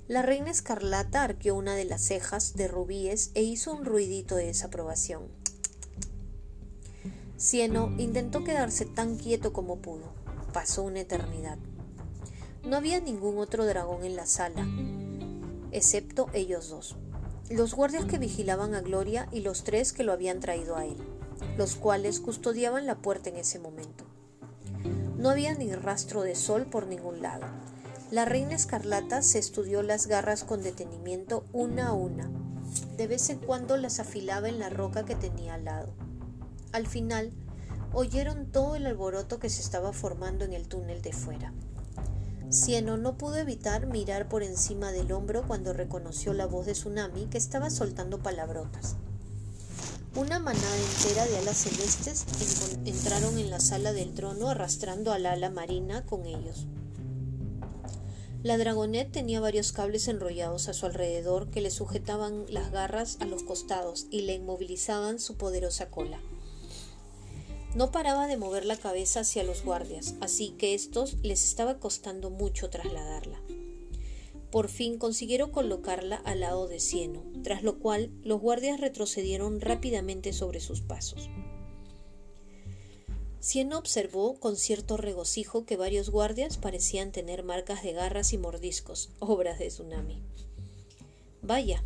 La 0.07 0.21
reina 0.23 0.49
escarlata 0.49 1.23
arqueó 1.23 1.55
una 1.55 1.75
de 1.75 1.85
las 1.85 2.01
cejas 2.01 2.55
de 2.55 2.67
rubíes 2.67 3.29
e 3.35 3.43
hizo 3.43 3.71
un 3.71 3.85
ruidito 3.85 4.35
de 4.35 4.47
desaprobación. 4.47 5.38
Cieno 7.39 7.93
intentó 7.97 8.43
quedarse 8.43 8.85
tan 8.85 9.15
quieto 9.15 9.53
como 9.53 9.77
pudo. 9.77 10.11
Pasó 10.51 10.83
una 10.83 10.99
eternidad. 10.99 11.57
No 12.65 12.75
había 12.75 12.99
ningún 12.99 13.37
otro 13.37 13.65
dragón 13.65 14.03
en 14.03 14.17
la 14.17 14.25
sala, 14.25 14.67
excepto 15.71 16.27
ellos 16.33 16.67
dos. 16.67 16.97
Los 17.49 17.75
guardias 17.75 18.03
que 18.03 18.17
vigilaban 18.17 18.75
a 18.75 18.81
Gloria 18.81 19.29
y 19.31 19.39
los 19.39 19.63
tres 19.63 19.93
que 19.93 20.03
lo 20.03 20.11
habían 20.11 20.41
traído 20.41 20.75
a 20.75 20.85
él, 20.85 20.97
los 21.57 21.75
cuales 21.75 22.19
custodiaban 22.19 22.85
la 22.85 22.95
puerta 22.95 23.29
en 23.29 23.37
ese 23.37 23.57
momento. 23.57 24.03
No 25.17 25.29
había 25.29 25.55
ni 25.55 25.73
rastro 25.73 26.23
de 26.23 26.35
sol 26.35 26.65
por 26.65 26.87
ningún 26.87 27.21
lado. 27.21 27.45
La 28.11 28.25
reina 28.25 28.53
escarlata 28.53 29.21
se 29.21 29.39
estudió 29.39 29.81
las 29.81 30.07
garras 30.07 30.43
con 30.43 30.61
detenimiento 30.61 31.45
una 31.53 31.87
a 31.87 31.93
una. 31.93 32.29
De 32.97 33.07
vez 33.07 33.29
en 33.29 33.39
cuando 33.39 33.77
las 33.77 34.01
afilaba 34.01 34.49
en 34.49 34.59
la 34.59 34.69
roca 34.69 35.05
que 35.05 35.15
tenía 35.15 35.53
al 35.53 35.63
lado. 35.63 36.08
Al 36.71 36.87
final, 36.87 37.31
oyeron 37.93 38.51
todo 38.51 38.75
el 38.75 38.85
alboroto 38.85 39.39
que 39.39 39.49
se 39.49 39.61
estaba 39.61 39.93
formando 39.93 40.45
en 40.45 40.53
el 40.53 40.67
túnel 40.67 41.01
de 41.01 41.13
fuera. 41.13 41.53
Cieno 42.51 42.97
no 42.97 43.17
pudo 43.17 43.37
evitar 43.37 43.85
mirar 43.85 44.27
por 44.27 44.41
encima 44.41 44.91
del 44.91 45.11
hombro 45.11 45.43
cuando 45.47 45.73
reconoció 45.73 46.33
la 46.33 46.47
voz 46.47 46.65
de 46.65 46.73
Tsunami 46.73 47.27
que 47.27 47.37
estaba 47.37 47.69
soltando 47.69 48.19
palabrotas. 48.19 48.95
Una 50.15 50.39
manada 50.39 50.75
entera 50.75 51.27
de 51.27 51.37
alas 51.37 51.57
celestes 51.57 52.25
entraron 52.85 53.37
en 53.37 53.51
la 53.51 53.59
sala 53.59 53.93
del 53.93 54.15
trono 54.15 54.49
arrastrando 54.49 55.11
al 55.11 55.27
ala 55.27 55.51
marina 55.51 56.05
con 56.05 56.25
ellos. 56.25 56.65
La 58.41 58.57
dragonet 58.57 59.11
tenía 59.11 59.39
varios 59.39 59.71
cables 59.71 60.07
enrollados 60.07 60.69
a 60.69 60.73
su 60.73 60.85
alrededor 60.85 61.51
que 61.51 61.61
le 61.61 61.71
sujetaban 61.71 62.45
las 62.47 62.71
garras 62.71 63.17
a 63.19 63.25
los 63.25 63.43
costados 63.43 64.07
y 64.09 64.21
le 64.21 64.33
inmovilizaban 64.33 65.19
su 65.19 65.35
poderosa 65.35 65.89
cola. 65.89 66.19
No 67.75 67.91
paraba 67.91 68.25
de 68.25 68.35
mover 68.35 68.65
la 68.65 68.77
cabeza 68.77 69.19
hacia 69.19 69.43
los 69.43 69.63
guardias, 69.63 70.15
así 70.21 70.55
que 70.57 70.73
estos 70.73 71.17
les 71.21 71.45
estaba 71.45 71.79
costando 71.79 72.31
mucho 72.31 72.71
trasladarla. 72.71 73.39
Por 74.51 74.69
fin 74.69 74.97
consiguieron 74.97 75.51
colocarla 75.51 76.15
al 76.15 76.39
lado 76.39 76.67
de 76.67 76.79
Cieno, 76.79 77.23
tras 77.43 77.61
lo 77.61 77.77
cual 77.77 78.11
los 78.23 78.41
guardias 78.41 78.79
retrocedieron 78.79 79.61
rápidamente 79.61 80.33
sobre 80.33 80.59
sus 80.59 80.81
pasos. 80.81 81.29
Cieno 83.39 83.77
observó 83.77 84.39
con 84.39 84.57
cierto 84.57 84.97
regocijo 84.97 85.65
que 85.65 85.77
varios 85.77 86.09
guardias 86.09 86.57
parecían 86.57 87.11
tener 87.11 87.43
marcas 87.43 87.83
de 87.83 87.93
garras 87.93 88.33
y 88.33 88.39
mordiscos, 88.39 89.11
obras 89.19 89.59
de 89.59 89.67
tsunami. 89.67 90.23
Vaya, 91.43 91.83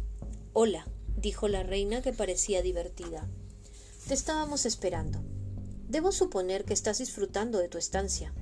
hola, 0.53 0.87
dijo 1.17 1.49
la 1.49 1.63
reina 1.63 2.01
que 2.01 2.13
parecía 2.13 2.61
divertida. 2.61 3.29
Te 4.07 4.13
estábamos 4.13 4.65
esperando. 4.65 5.19
Debo 5.93 6.11
suponer 6.11 6.65
que 6.65 6.73
estás 6.73 6.97
disfrutando 6.97 7.59
de 7.59 7.67
tu 7.67 7.77
estancia. 7.77 8.33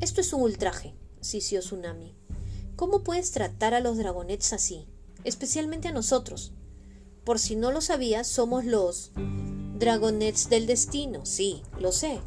Esto 0.00 0.20
es 0.20 0.30
un 0.34 0.42
ultraje, 0.42 0.94
sisió 1.22 1.60
Tsunami. 1.60 2.14
¿Cómo 2.76 3.02
puedes 3.02 3.30
tratar 3.30 3.72
a 3.72 3.80
los 3.80 3.96
dragonets 3.96 4.52
así? 4.52 4.86
Especialmente 5.24 5.88
a 5.88 5.92
nosotros. 5.92 6.52
Por 7.24 7.38
si 7.38 7.56
no 7.56 7.72
lo 7.72 7.80
sabías, 7.80 8.26
somos 8.26 8.66
los 8.66 9.12
Dragonets 9.78 10.50
del 10.50 10.66
destino, 10.66 11.24
sí, 11.24 11.62
lo 11.80 11.92
sé. 11.92 12.20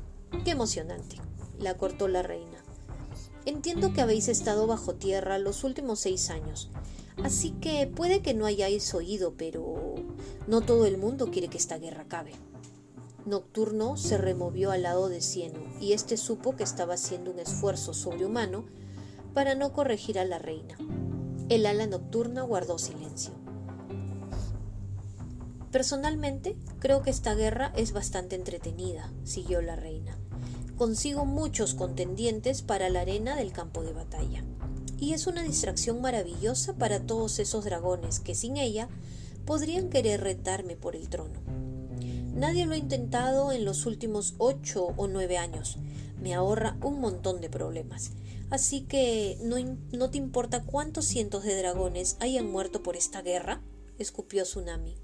Qué 0.44 0.50
emocionante, 0.50 1.18
la 1.60 1.78
cortó 1.78 2.08
la 2.08 2.24
reina. 2.24 2.64
Entiendo 3.46 3.94
que 3.94 4.02
habéis 4.02 4.30
estado 4.30 4.66
bajo 4.66 4.96
tierra 4.96 5.38
los 5.38 5.64
últimos 5.64 6.00
seis 6.00 6.32
años, 6.32 6.72
así 7.24 7.52
que 7.62 7.86
puede 7.86 8.24
que 8.24 8.34
no 8.34 8.48
hayáis 8.48 8.96
oído, 8.96 9.36
pero 9.38 9.94
no 10.48 10.62
todo 10.62 10.88
el 10.88 10.98
mundo 10.98 11.30
quiere 11.30 11.50
que 11.50 11.60
esta 11.60 11.78
guerra 11.78 12.02
acabe. 12.02 12.34
Nocturno 13.28 13.98
se 13.98 14.18
removió 14.18 14.72
al 14.72 14.84
lado 14.84 15.10
de 15.10 15.20
Cieno, 15.20 15.60
y 15.82 15.92
éste 15.92 16.16
supo 16.16 16.56
que 16.56 16.64
estaba 16.64 16.94
haciendo 16.94 17.30
un 17.32 17.40
esfuerzo 17.40 17.94
sobrehumano 17.94 18.64
para 19.34 19.54
no 19.54 19.74
corregir 19.74 20.18
a 20.18 20.24
la 20.24 20.40
reina. 20.40 20.78
El 21.50 21.66
ala 21.66 21.88
nocturna 21.88 22.44
guardó 22.44 22.80
silencio. 22.80 23.34
Personalmente, 25.72 26.56
creo 26.80 27.02
que 27.02 27.10
esta 27.10 27.36
guerra 27.36 27.74
es 27.76 27.92
bastante 27.92 28.38
entretenida, 28.38 29.12
siguió 29.26 29.62
la 29.62 29.76
reina. 29.76 30.18
Consigo 30.78 31.26
muchos 31.26 31.74
contendientes 31.74 32.62
para 32.62 32.90
la 32.90 33.02
arena 33.02 33.36
del 33.36 33.52
campo 33.52 33.84
de 33.84 33.92
batalla. 33.92 34.46
Y 34.98 35.12
es 35.12 35.28
una 35.28 35.44
distracción 35.44 36.00
maravillosa 36.00 36.76
para 36.76 37.02
todos 37.02 37.40
esos 37.40 37.66
dragones 37.66 38.22
que 38.22 38.36
sin 38.36 38.56
ella 38.56 38.88
podrían 39.46 39.90
querer 39.90 40.22
retarme 40.22 40.78
por 40.78 40.96
el 40.96 41.10
trono. 41.10 41.47
Nadie 42.38 42.68
lo 42.68 42.74
ha 42.74 42.78
intentado 42.78 43.52
en 43.52 43.66
los 43.66 43.88
últimos 43.88 44.36
ocho 44.38 44.94
o 44.96 45.08
nueve 45.08 45.40
años. 45.40 45.80
Me 46.22 46.36
ahorra 46.36 46.78
un 46.84 47.00
montón 47.00 47.42
de 47.42 47.50
problemas. 47.50 48.12
Así 48.52 48.82
que 48.82 49.40
no, 49.42 49.56
no 49.92 50.12
te 50.12 50.20
importa 50.20 50.64
cuántos 50.64 51.06
cientos 51.06 51.44
de 51.44 51.58
dragones 51.58 52.16
hayan 52.20 52.52
muerto 52.52 52.84
por 52.84 52.96
esta 52.96 53.24
guerra, 53.24 53.64
escupió 53.98 54.44
Tsunami. 54.44 54.96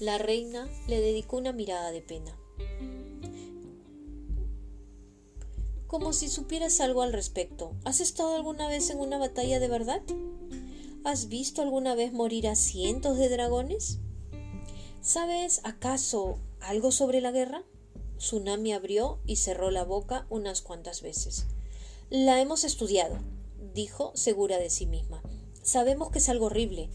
La 0.00 0.18
reina 0.18 0.68
le 0.88 1.00
dedicó 1.00 1.36
una 1.36 1.52
mirada 1.52 1.92
de 1.92 2.02
pena. 2.02 2.36
Como 5.86 6.12
si 6.12 6.28
supieras 6.28 6.80
algo 6.80 7.02
al 7.02 7.12
respecto. 7.12 7.76
¿Has 7.84 8.00
estado 8.00 8.34
alguna 8.34 8.66
vez 8.66 8.90
en 8.90 8.98
una 8.98 9.18
batalla 9.18 9.60
de 9.60 9.68
verdad? 9.68 10.02
¿Has 11.04 11.28
visto 11.28 11.62
alguna 11.62 11.94
vez 11.94 12.12
morir 12.12 12.48
a 12.48 12.56
cientos 12.56 13.18
de 13.18 13.28
dragones? 13.28 14.00
¿Sabes 15.04 15.60
acaso 15.62 16.38
algo 16.60 16.90
sobre 16.90 17.20
la 17.20 17.30
guerra? 17.30 17.62
Tsunami 18.18 18.72
abrió 18.72 19.20
y 19.26 19.36
cerró 19.36 19.70
la 19.70 19.84
boca 19.84 20.26
unas 20.30 20.62
cuantas 20.62 21.02
veces. 21.02 21.46
La 22.10 22.40
hemos 22.40 22.64
estudiado, 22.64 23.18
dijo 23.74 24.12
segura 24.16 24.58
de 24.58 24.70
sí 24.70 24.86
misma. 24.86 25.22
Sabemos 25.62 26.10
que 26.10 26.18
es 26.18 26.28
algo 26.28 26.46
horrible, 26.46 26.90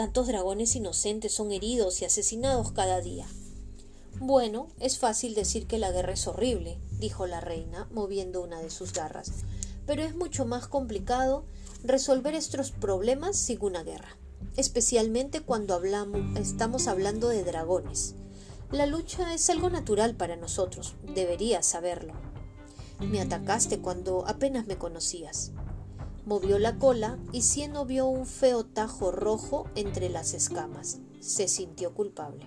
Tantos 0.00 0.28
dragones 0.28 0.76
inocentes 0.76 1.34
son 1.34 1.52
heridos 1.52 2.00
y 2.00 2.06
asesinados 2.06 2.72
cada 2.72 3.02
día. 3.02 3.26
Bueno, 4.18 4.68
es 4.78 4.98
fácil 4.98 5.34
decir 5.34 5.66
que 5.66 5.78
la 5.78 5.90
guerra 5.90 6.14
es 6.14 6.26
horrible, 6.26 6.78
dijo 6.98 7.26
la 7.26 7.42
reina, 7.42 7.86
moviendo 7.92 8.42
una 8.42 8.62
de 8.62 8.70
sus 8.70 8.94
garras, 8.94 9.30
pero 9.86 10.02
es 10.02 10.14
mucho 10.14 10.46
más 10.46 10.68
complicado 10.68 11.44
resolver 11.84 12.34
estos 12.34 12.70
problemas 12.70 13.36
sin 13.36 13.62
una 13.62 13.82
guerra, 13.82 14.16
especialmente 14.60 15.40
cuando 15.40 15.74
hablamos, 15.74 16.20
estamos 16.38 16.86
hablando 16.86 17.28
de 17.28 17.42
dragones. 17.42 18.14
La 18.70 18.86
lucha 18.86 19.34
es 19.34 19.50
algo 19.50 19.70
natural 19.70 20.14
para 20.14 20.36
nosotros, 20.36 20.94
deberías 21.14 21.66
saberlo. 21.66 22.12
Me 23.00 23.20
atacaste 23.20 23.80
cuando 23.80 24.28
apenas 24.28 24.66
me 24.66 24.76
conocías. 24.76 25.52
Movió 26.26 26.58
la 26.58 26.78
cola 26.78 27.18
y 27.32 27.42
Cieno 27.42 27.86
vio 27.86 28.06
un 28.06 28.26
feo 28.26 28.64
tajo 28.64 29.10
rojo 29.10 29.66
entre 29.74 30.10
las 30.10 30.34
escamas. 30.34 30.98
Se 31.18 31.48
sintió 31.48 31.94
culpable. 31.94 32.46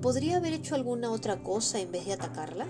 ¿Podría 0.00 0.36
haber 0.36 0.52
hecho 0.52 0.76
alguna 0.76 1.10
otra 1.10 1.42
cosa 1.42 1.80
en 1.80 1.90
vez 1.90 2.06
de 2.06 2.12
atacarla? 2.12 2.66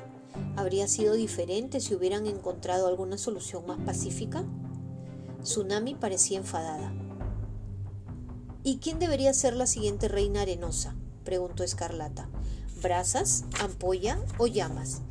¿Habría 0.57 0.89
sido 0.89 1.15
diferente 1.15 1.81
si 1.81 1.95
hubieran 1.95 2.27
encontrado 2.27 2.89
alguna 2.89 3.19
solución 3.19 3.67
más 3.67 3.79
pacífica? 3.85 4.45
Tsunami 5.43 5.95
parecía 5.95 6.39
enfadada. 6.39 7.04
¿Y 8.67 8.79
quién 8.79 8.99
debería 8.99 9.35
ser 9.35 9.55
la 9.55 9.67
siguiente 9.67 10.09
reina 10.09 10.41
arenosa? 10.41 10.97
preguntó 11.23 11.63
Escarlata. 11.63 12.31
¿Brasas, 12.83 13.45
ampolla 13.61 14.19
o 14.39 14.47
llamas? 14.47 15.03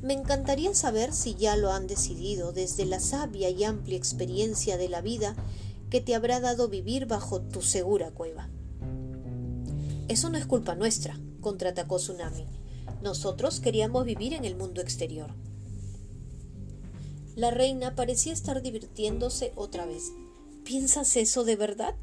Me 0.00 0.14
encantaría 0.14 0.74
saber 0.76 1.12
si 1.12 1.34
ya 1.34 1.56
lo 1.56 1.72
han 1.72 1.88
decidido 1.88 2.52
desde 2.52 2.86
la 2.86 3.00
sabia 3.00 3.50
y 3.50 3.64
amplia 3.64 3.98
experiencia 3.98 4.78
de 4.78 4.88
la 4.88 5.00
vida 5.00 5.34
que 5.90 6.00
te 6.00 6.14
habrá 6.14 6.38
dado 6.38 6.68
vivir 6.68 7.06
bajo 7.06 7.40
tu 7.40 7.62
segura 7.62 8.12
cueva. 8.12 8.48
Eso 10.06 10.30
no 10.30 10.38
es 10.38 10.46
culpa 10.46 10.76
nuestra, 10.76 11.18
contraatacó 11.40 11.96
Tsunami. 11.96 12.46
Nosotros 13.02 13.58
queríamos 13.58 14.04
vivir 14.04 14.34
en 14.34 14.44
el 14.44 14.54
mundo 14.54 14.80
exterior. 14.80 15.34
La 17.34 17.50
reina 17.50 17.96
parecía 17.96 18.32
estar 18.32 18.62
divirtiéndose 18.62 19.52
otra 19.56 19.84
vez. 19.84 20.12
¿Piensas 20.64 21.16
eso 21.16 21.44
de 21.44 21.56
verdad? 21.56 21.96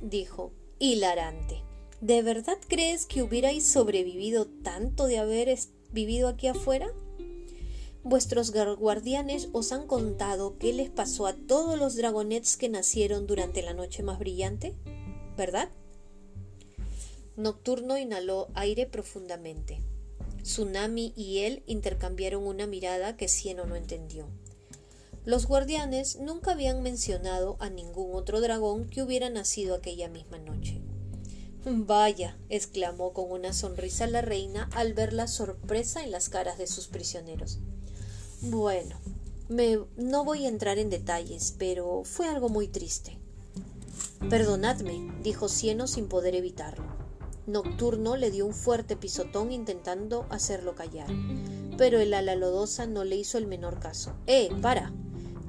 Dijo, 0.00 0.52
hilarante. 0.78 1.62
¿De 2.00 2.22
verdad 2.22 2.58
crees 2.68 3.06
que 3.06 3.22
hubierais 3.22 3.66
sobrevivido 3.66 4.46
tanto 4.46 5.06
de 5.06 5.18
haber 5.18 5.56
vivido 5.92 6.28
aquí 6.28 6.46
afuera? 6.46 6.92
Vuestros 8.02 8.52
guardianes 8.52 9.48
os 9.52 9.72
han 9.72 9.86
contado 9.86 10.58
qué 10.58 10.72
les 10.72 10.90
pasó 10.90 11.26
a 11.26 11.34
todos 11.34 11.78
los 11.78 11.96
dragonets 11.96 12.56
que 12.56 12.68
nacieron 12.68 13.26
durante 13.26 13.62
la 13.62 13.74
noche 13.74 14.02
más 14.02 14.18
brillante, 14.18 14.74
¿verdad? 15.36 15.70
Nocturno 17.36 17.98
inhaló 17.98 18.48
aire 18.54 18.86
profundamente. 18.86 19.80
Tsunami 20.42 21.12
y 21.16 21.38
él 21.40 21.64
intercambiaron 21.66 22.46
una 22.46 22.66
mirada 22.66 23.16
que 23.16 23.26
Cieno 23.26 23.66
no 23.66 23.74
entendió. 23.74 24.28
Los 25.26 25.48
guardianes 25.48 26.20
nunca 26.20 26.52
habían 26.52 26.84
mencionado 26.84 27.56
a 27.58 27.68
ningún 27.68 28.14
otro 28.14 28.40
dragón 28.40 28.88
que 28.88 29.02
hubiera 29.02 29.28
nacido 29.28 29.74
aquella 29.74 30.08
misma 30.08 30.38
noche. 30.38 30.80
Vaya, 31.64 32.38
exclamó 32.48 33.12
con 33.12 33.32
una 33.32 33.52
sonrisa 33.52 34.06
la 34.06 34.22
reina 34.22 34.70
al 34.72 34.94
ver 34.94 35.12
la 35.12 35.26
sorpresa 35.26 36.04
en 36.04 36.12
las 36.12 36.28
caras 36.28 36.58
de 36.58 36.68
sus 36.68 36.86
prisioneros. 36.86 37.58
Bueno, 38.40 39.00
me, 39.48 39.80
no 39.96 40.24
voy 40.24 40.44
a 40.44 40.48
entrar 40.48 40.78
en 40.78 40.90
detalles, 40.90 41.56
pero 41.58 42.02
fue 42.04 42.28
algo 42.28 42.48
muy 42.48 42.68
triste. 42.68 43.18
Perdonadme, 44.30 45.12
dijo 45.24 45.48
Cieno 45.48 45.88
sin 45.88 46.06
poder 46.06 46.36
evitarlo. 46.36 46.86
Nocturno 47.48 48.16
le 48.16 48.30
dio 48.30 48.46
un 48.46 48.54
fuerte 48.54 48.94
pisotón 48.94 49.50
intentando 49.50 50.24
hacerlo 50.30 50.76
callar, 50.76 51.08
pero 51.76 51.98
el 51.98 52.14
ala 52.14 52.36
lodosa 52.36 52.86
no 52.86 53.02
le 53.02 53.16
hizo 53.16 53.38
el 53.38 53.48
menor 53.48 53.80
caso. 53.80 54.14
¡Eh, 54.28 54.50
para! 54.62 54.92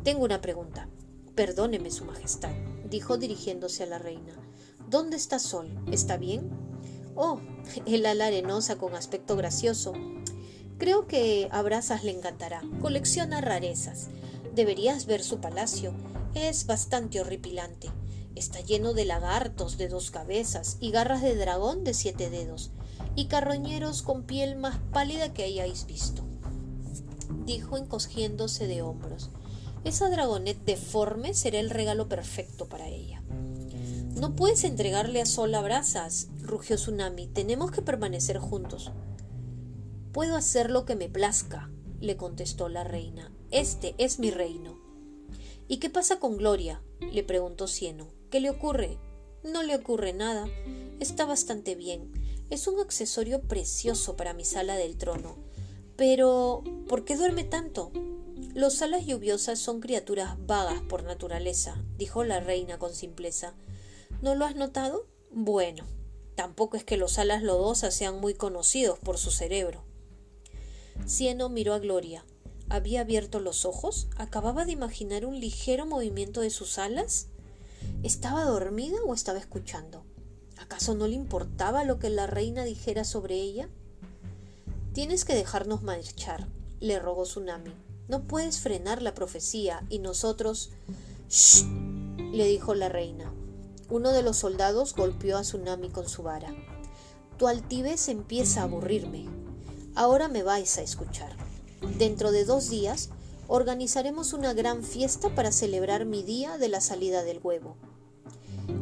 Tengo 0.08 0.24
una 0.24 0.40
pregunta. 0.40 0.88
Perdóneme, 1.36 1.92
Su 1.92 2.06
Majestad, 2.06 2.56
dijo 2.90 3.18
dirigiéndose 3.18 3.84
a 3.84 3.88
la 3.88 3.98
reina. 4.00 4.40
¿Dónde 4.90 5.18
está 5.18 5.38
Sol? 5.38 5.84
¿Está 5.92 6.16
bien? 6.16 6.50
Oh, 7.14 7.42
el 7.86 8.06
ala 8.06 8.28
arenosa 8.28 8.78
con 8.78 8.96
aspecto 8.96 9.36
gracioso. 9.36 9.92
Creo 10.78 11.08
que 11.08 11.50
a 11.52 11.62
Brasas 11.62 12.06
le 12.06 12.12
encantará. 12.12 12.62
Colecciona 12.80 13.42
rarezas. 13.42 14.08
Deberías 14.56 15.08
ver 15.08 15.22
su 15.22 15.42
palacio. 15.42 15.94
Es 16.34 16.68
bastante 16.68 17.20
horripilante. 17.20 17.90
Está 18.34 18.62
lleno 18.62 18.94
de 18.94 19.04
lagartos 19.04 19.78
de 19.78 19.90
dos 19.90 20.10
cabezas 20.10 20.78
y 20.80 20.92
garras 20.92 21.22
de 21.22 21.36
dragón 21.36 21.84
de 21.84 21.94
siete 21.94 22.30
dedos 22.30 22.72
y 23.18 23.26
carroñeros 23.26 24.04
con 24.04 24.24
piel 24.24 24.56
más 24.56 24.80
pálida 24.94 25.34
que 25.34 25.44
hayáis 25.44 25.86
visto. 25.86 26.24
Dijo 27.46 27.76
encogiéndose 27.76 28.68
de 28.68 28.82
hombros. 28.82 29.32
Esa 29.88 30.10
dragonet 30.10 30.58
deforme 30.66 31.34
será 31.34 31.60
el 31.60 31.70
regalo 31.70 32.10
perfecto 32.10 32.68
para 32.68 32.90
ella. 32.90 33.24
No 34.16 34.36
puedes 34.36 34.66
entregarle 34.66 35.22
a 35.22 35.26
Sol 35.26 35.56
a 35.56 35.62
brasas, 35.62 36.28
rugió 36.42 36.76
Tsunami. 36.76 37.28
Tenemos 37.28 37.72
que 37.72 37.82
permanecer 37.82 38.38
juntos. 38.38 38.92
Puedo 40.12 40.36
hacer 40.36 40.72
lo 40.72 40.84
que 40.84 40.98
me 40.98 41.08
plazca, 41.08 41.72
le 42.02 42.18
contestó 42.18 42.68
la 42.68 42.84
reina. 42.84 43.32
Este 43.50 43.96
es 43.98 44.20
mi 44.20 44.30
reino. 44.30 44.78
¿Y 45.70 45.78
qué 45.78 45.90
pasa 45.90 46.20
con 46.20 46.36
Gloria? 46.36 46.82
le 47.00 47.24
preguntó 47.24 47.66
Cieno. 47.66 48.10
¿Qué 48.30 48.42
le 48.42 48.50
ocurre? 48.50 48.98
No 49.42 49.64
le 49.64 49.74
ocurre 49.74 50.12
nada. 50.12 50.50
Está 51.00 51.26
bastante 51.26 51.76
bien. 51.76 52.12
Es 52.50 52.68
un 52.68 52.82
accesorio 52.82 53.40
precioso 53.42 54.18
para 54.18 54.34
mi 54.34 54.44
sala 54.44 54.76
del 54.76 54.98
trono. 54.98 55.38
Pero, 55.96 56.62
¿por 56.90 57.06
qué 57.06 57.16
duerme 57.16 57.46
tanto? 57.46 57.94
Los 58.54 58.82
alas 58.82 59.06
lluviosas 59.06 59.60
son 59.60 59.82
criaturas 59.82 60.36
vagas 60.46 60.82
por 60.82 61.04
naturaleza, 61.04 61.84
dijo 61.98 62.24
la 62.24 62.40
reina 62.40 62.80
con 62.80 62.94
simpleza. 62.94 63.54
¿No 64.22 64.36
lo 64.36 64.46
has 64.46 64.56
notado? 64.56 65.08
Bueno, 65.32 65.86
tampoco 66.36 66.78
es 66.78 66.84
que 66.84 66.98
los 66.98 67.20
alas 67.20 67.44
lodosas 67.44 67.94
sean 67.94 68.20
muy 68.20 68.34
conocidos 68.34 69.00
por 69.00 69.18
su 69.18 69.32
cerebro. 69.32 69.84
Cieno 71.06 71.50
miró 71.50 71.74
a 71.74 71.80
Gloria. 71.80 72.26
¿Había 72.70 73.02
abierto 73.02 73.40
los 73.40 73.64
ojos? 73.64 74.08
¿Acababa 74.18 74.66
de 74.66 74.72
imaginar 74.72 75.26
un 75.26 75.40
ligero 75.40 75.86
movimiento 75.86 76.42
de 76.42 76.50
sus 76.50 76.78
alas? 76.78 77.28
¿Estaba 78.04 78.44
dormida 78.44 78.98
o 79.06 79.14
estaba 79.14 79.40
escuchando? 79.40 80.04
¿Acaso 80.58 80.96
no 80.96 81.08
le 81.08 81.16
importaba 81.16 81.84
lo 81.84 82.00
que 82.00 82.10
la 82.10 82.28
reina 82.28 82.64
dijera 82.66 83.04
sobre 83.04 83.36
ella? 83.36 83.70
Tienes 84.94 85.26
que 85.26 85.36
dejarnos 85.36 85.84
marchar, 85.84 86.48
le 86.80 87.00
rogó 87.00 87.24
Tsunami. 87.24 87.87
No 88.08 88.24
puedes 88.24 88.60
frenar 88.60 89.02
la 89.02 89.14
profecía 89.14 89.86
y 89.90 90.00
nosotros. 90.00 90.72
Shh, 91.30 91.64
le 92.32 92.48
dijo 92.48 92.74
la 92.74 92.90
reina. 92.90 93.34
Uno 93.90 94.12
de 94.12 94.22
los 94.22 94.38
soldados 94.38 94.96
golpeó 94.96 95.38
a 95.38 95.42
Tsunami 95.42 95.90
con 95.90 96.08
su 96.08 96.24
vara. 96.24 96.54
Tu 97.38 97.48
altivez 97.48 98.08
empieza 98.10 98.62
a 98.62 98.64
aburrirme. 98.64 99.26
Ahora 99.96 100.28
me 100.28 100.44
vais 100.44 100.78
a 100.78 100.82
escuchar. 100.82 101.36
Dentro 101.98 102.32
de 102.32 102.46
dos 102.46 102.70
días 102.70 103.10
organizaremos 103.48 104.34
una 104.34 104.54
gran 104.54 104.84
fiesta 104.84 105.34
para 105.36 105.52
celebrar 105.52 106.06
mi 106.06 106.24
día 106.24 106.58
de 106.58 106.70
la 106.70 106.82
salida 106.82 107.24
del 107.24 107.40
huevo. 107.44 107.78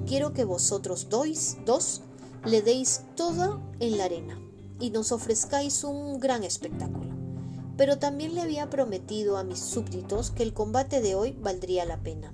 Quiero 0.07 0.33
que 0.33 0.43
vosotros 0.43 1.09
dois, 1.09 1.57
dos 1.65 2.01
le 2.45 2.61
deis 2.61 3.01
toda 3.15 3.59
en 3.79 3.97
la 3.97 4.05
arena 4.05 4.39
y 4.79 4.91
nos 4.91 5.11
ofrezcáis 5.11 5.83
un 5.83 6.19
gran 6.19 6.43
espectáculo. 6.43 7.14
Pero 7.77 7.97
también 7.99 8.35
le 8.35 8.41
había 8.41 8.69
prometido 8.69 9.38
a 9.38 9.43
mis 9.43 9.59
súbditos 9.59 10.31
que 10.31 10.43
el 10.43 10.53
combate 10.53 11.01
de 11.01 11.15
hoy 11.15 11.35
valdría 11.41 11.85
la 11.85 12.01
pena. 12.01 12.33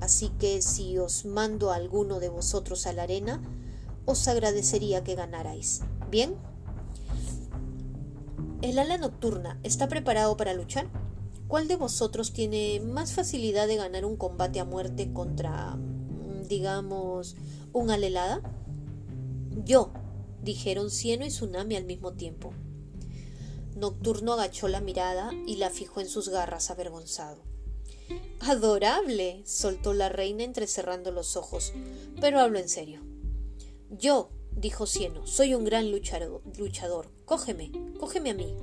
Así 0.00 0.28
que 0.38 0.60
si 0.60 0.98
os 0.98 1.24
mando 1.24 1.70
a 1.70 1.76
alguno 1.76 2.20
de 2.20 2.28
vosotros 2.28 2.86
a 2.86 2.92
la 2.92 3.04
arena, 3.04 3.40
os 4.04 4.28
agradecería 4.28 5.02
que 5.02 5.14
ganarais. 5.14 5.80
¿Bien? 6.10 6.34
¿El 8.60 8.78
ala 8.78 8.98
nocturna 8.98 9.58
está 9.62 9.88
preparado 9.88 10.36
para 10.36 10.54
luchar? 10.54 10.88
¿Cuál 11.48 11.68
de 11.68 11.76
vosotros 11.76 12.32
tiene 12.32 12.80
más 12.80 13.12
facilidad 13.12 13.66
de 13.66 13.76
ganar 13.76 14.04
un 14.04 14.16
combate 14.16 14.60
a 14.60 14.64
muerte 14.64 15.12
contra, 15.12 15.76
mm, 15.76 16.48
digamos, 16.48 17.36
un 17.72 17.90
alelada? 17.90 18.40
Yo, 19.64 19.90
dijeron 20.42 20.90
Cieno 20.90 21.24
y 21.24 21.28
Tsunami 21.28 21.76
al 21.76 21.84
mismo 21.84 22.12
tiempo. 22.12 22.52
Nocturno 23.74 24.34
agachó 24.34 24.68
la 24.68 24.80
mirada 24.80 25.32
y 25.46 25.56
la 25.56 25.70
fijó 25.70 26.00
en 26.00 26.08
sus 26.08 26.28
garras 26.28 26.70
avergonzado. 26.70 27.42
Adorable, 28.40 29.42
soltó 29.46 29.94
la 29.94 30.08
reina 30.08 30.44
entrecerrando 30.44 31.10
los 31.10 31.36
ojos, 31.36 31.72
pero 32.20 32.40
hablo 32.40 32.58
en 32.58 32.68
serio. 32.68 33.00
Yo, 33.90 34.30
dijo 34.52 34.86
Cieno, 34.86 35.26
soy 35.26 35.54
un 35.54 35.64
gran 35.64 35.90
luchador, 35.90 36.42
luchador. 36.56 37.10
Cógeme, 37.24 37.72
cógeme 37.98 38.30
a 38.30 38.34
mí. 38.34 38.54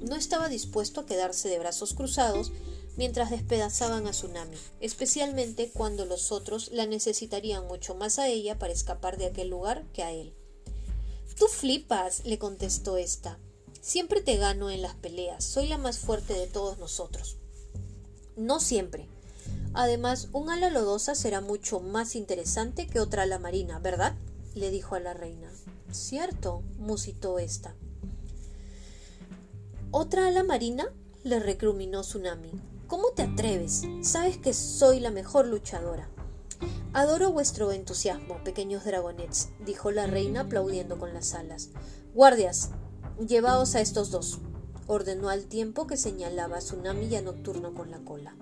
No 0.00 0.16
estaba 0.16 0.48
dispuesto 0.48 1.00
a 1.00 1.06
quedarse 1.06 1.48
de 1.48 1.58
brazos 1.58 1.94
cruzados 1.94 2.52
mientras 2.96 3.30
despedazaban 3.30 4.06
a 4.06 4.10
Tsunami, 4.10 4.56
especialmente 4.80 5.70
cuando 5.70 6.04
los 6.04 6.32
otros 6.32 6.70
la 6.72 6.86
necesitarían 6.86 7.66
mucho 7.66 7.94
más 7.94 8.18
a 8.18 8.28
ella 8.28 8.58
para 8.58 8.72
escapar 8.72 9.16
de 9.16 9.26
aquel 9.26 9.48
lugar 9.48 9.84
que 9.92 10.02
a 10.02 10.12
él. 10.12 10.34
Tú 11.38 11.46
flipas, 11.46 12.24
le 12.26 12.38
contestó 12.38 12.96
esta. 12.96 13.38
Siempre 13.80 14.20
te 14.20 14.36
gano 14.36 14.68
en 14.68 14.82
las 14.82 14.94
peleas, 14.94 15.42
soy 15.42 15.66
la 15.66 15.78
más 15.78 15.98
fuerte 15.98 16.34
de 16.34 16.46
todos 16.46 16.78
nosotros. 16.78 17.38
No 18.36 18.60
siempre. 18.60 19.08
Además, 19.72 20.28
un 20.32 20.50
ala 20.50 20.68
lodosa 20.68 21.14
será 21.14 21.40
mucho 21.40 21.80
más 21.80 22.14
interesante 22.14 22.86
que 22.86 23.00
otra 23.00 23.22
ala 23.22 23.38
marina, 23.38 23.78
¿verdad? 23.78 24.14
le 24.54 24.70
dijo 24.70 24.96
a 24.96 25.00
la 25.00 25.14
reina. 25.14 25.50
Cierto, 25.90 26.62
musitó 26.78 27.38
ésta. 27.38 27.74
¿Otra 29.90 30.26
ala 30.26 30.42
marina? 30.42 30.92
le 31.24 31.38
recriminó 31.38 32.02
Tsunami. 32.02 32.50
¿Cómo 32.86 33.10
te 33.12 33.22
atreves? 33.22 33.82
Sabes 34.02 34.36
que 34.36 34.52
soy 34.52 35.00
la 35.00 35.10
mejor 35.10 35.46
luchadora. 35.46 36.08
Adoro 36.92 37.32
vuestro 37.32 37.72
entusiasmo, 37.72 38.42
pequeños 38.42 38.84
dragonets, 38.84 39.50
dijo 39.64 39.90
la 39.90 40.06
reina 40.06 40.42
aplaudiendo 40.42 40.98
con 40.98 41.14
las 41.14 41.34
alas. 41.34 41.70
Guardias, 42.14 42.70
llevaos 43.26 43.74
a 43.74 43.80
estos 43.80 44.10
dos 44.10 44.38
ordenó 44.86 45.28
al 45.28 45.44
tiempo 45.44 45.86
que 45.86 45.96
señalaba 45.96 46.56
a 46.56 46.60
Tsunami 46.60 47.06
y 47.06 47.16
a 47.16 47.22
Nocturno 47.22 47.74
con 47.74 47.90
la 47.90 47.98
cola. 48.00 48.34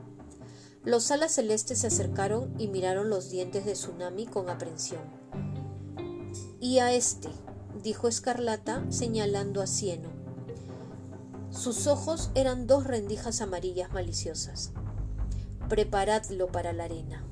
Los 0.85 1.11
alas 1.11 1.33
celestes 1.33 1.81
se 1.81 1.88
acercaron 1.88 2.55
y 2.59 2.69
miraron 2.69 3.11
los 3.11 3.31
dientes 3.31 3.67
de 3.67 3.75
Tsunami 3.75 4.27
con 4.27 4.49
aprensión. 4.49 5.03
Y 6.61 6.79
a 6.79 6.93
este, 6.93 7.29
dijo 7.83 8.09
Escarlata, 8.09 8.85
señalando 8.91 9.61
a 9.61 9.67
Cieno. 9.67 10.09
Sus 11.51 11.87
ojos 11.87 12.31
eran 12.35 12.67
dos 12.67 12.85
rendijas 12.85 13.43
amarillas 13.43 13.93
maliciosas. 13.93 14.73
Preparadlo 15.69 16.47
para 16.47 16.73
la 16.73 16.85
arena. 16.85 17.27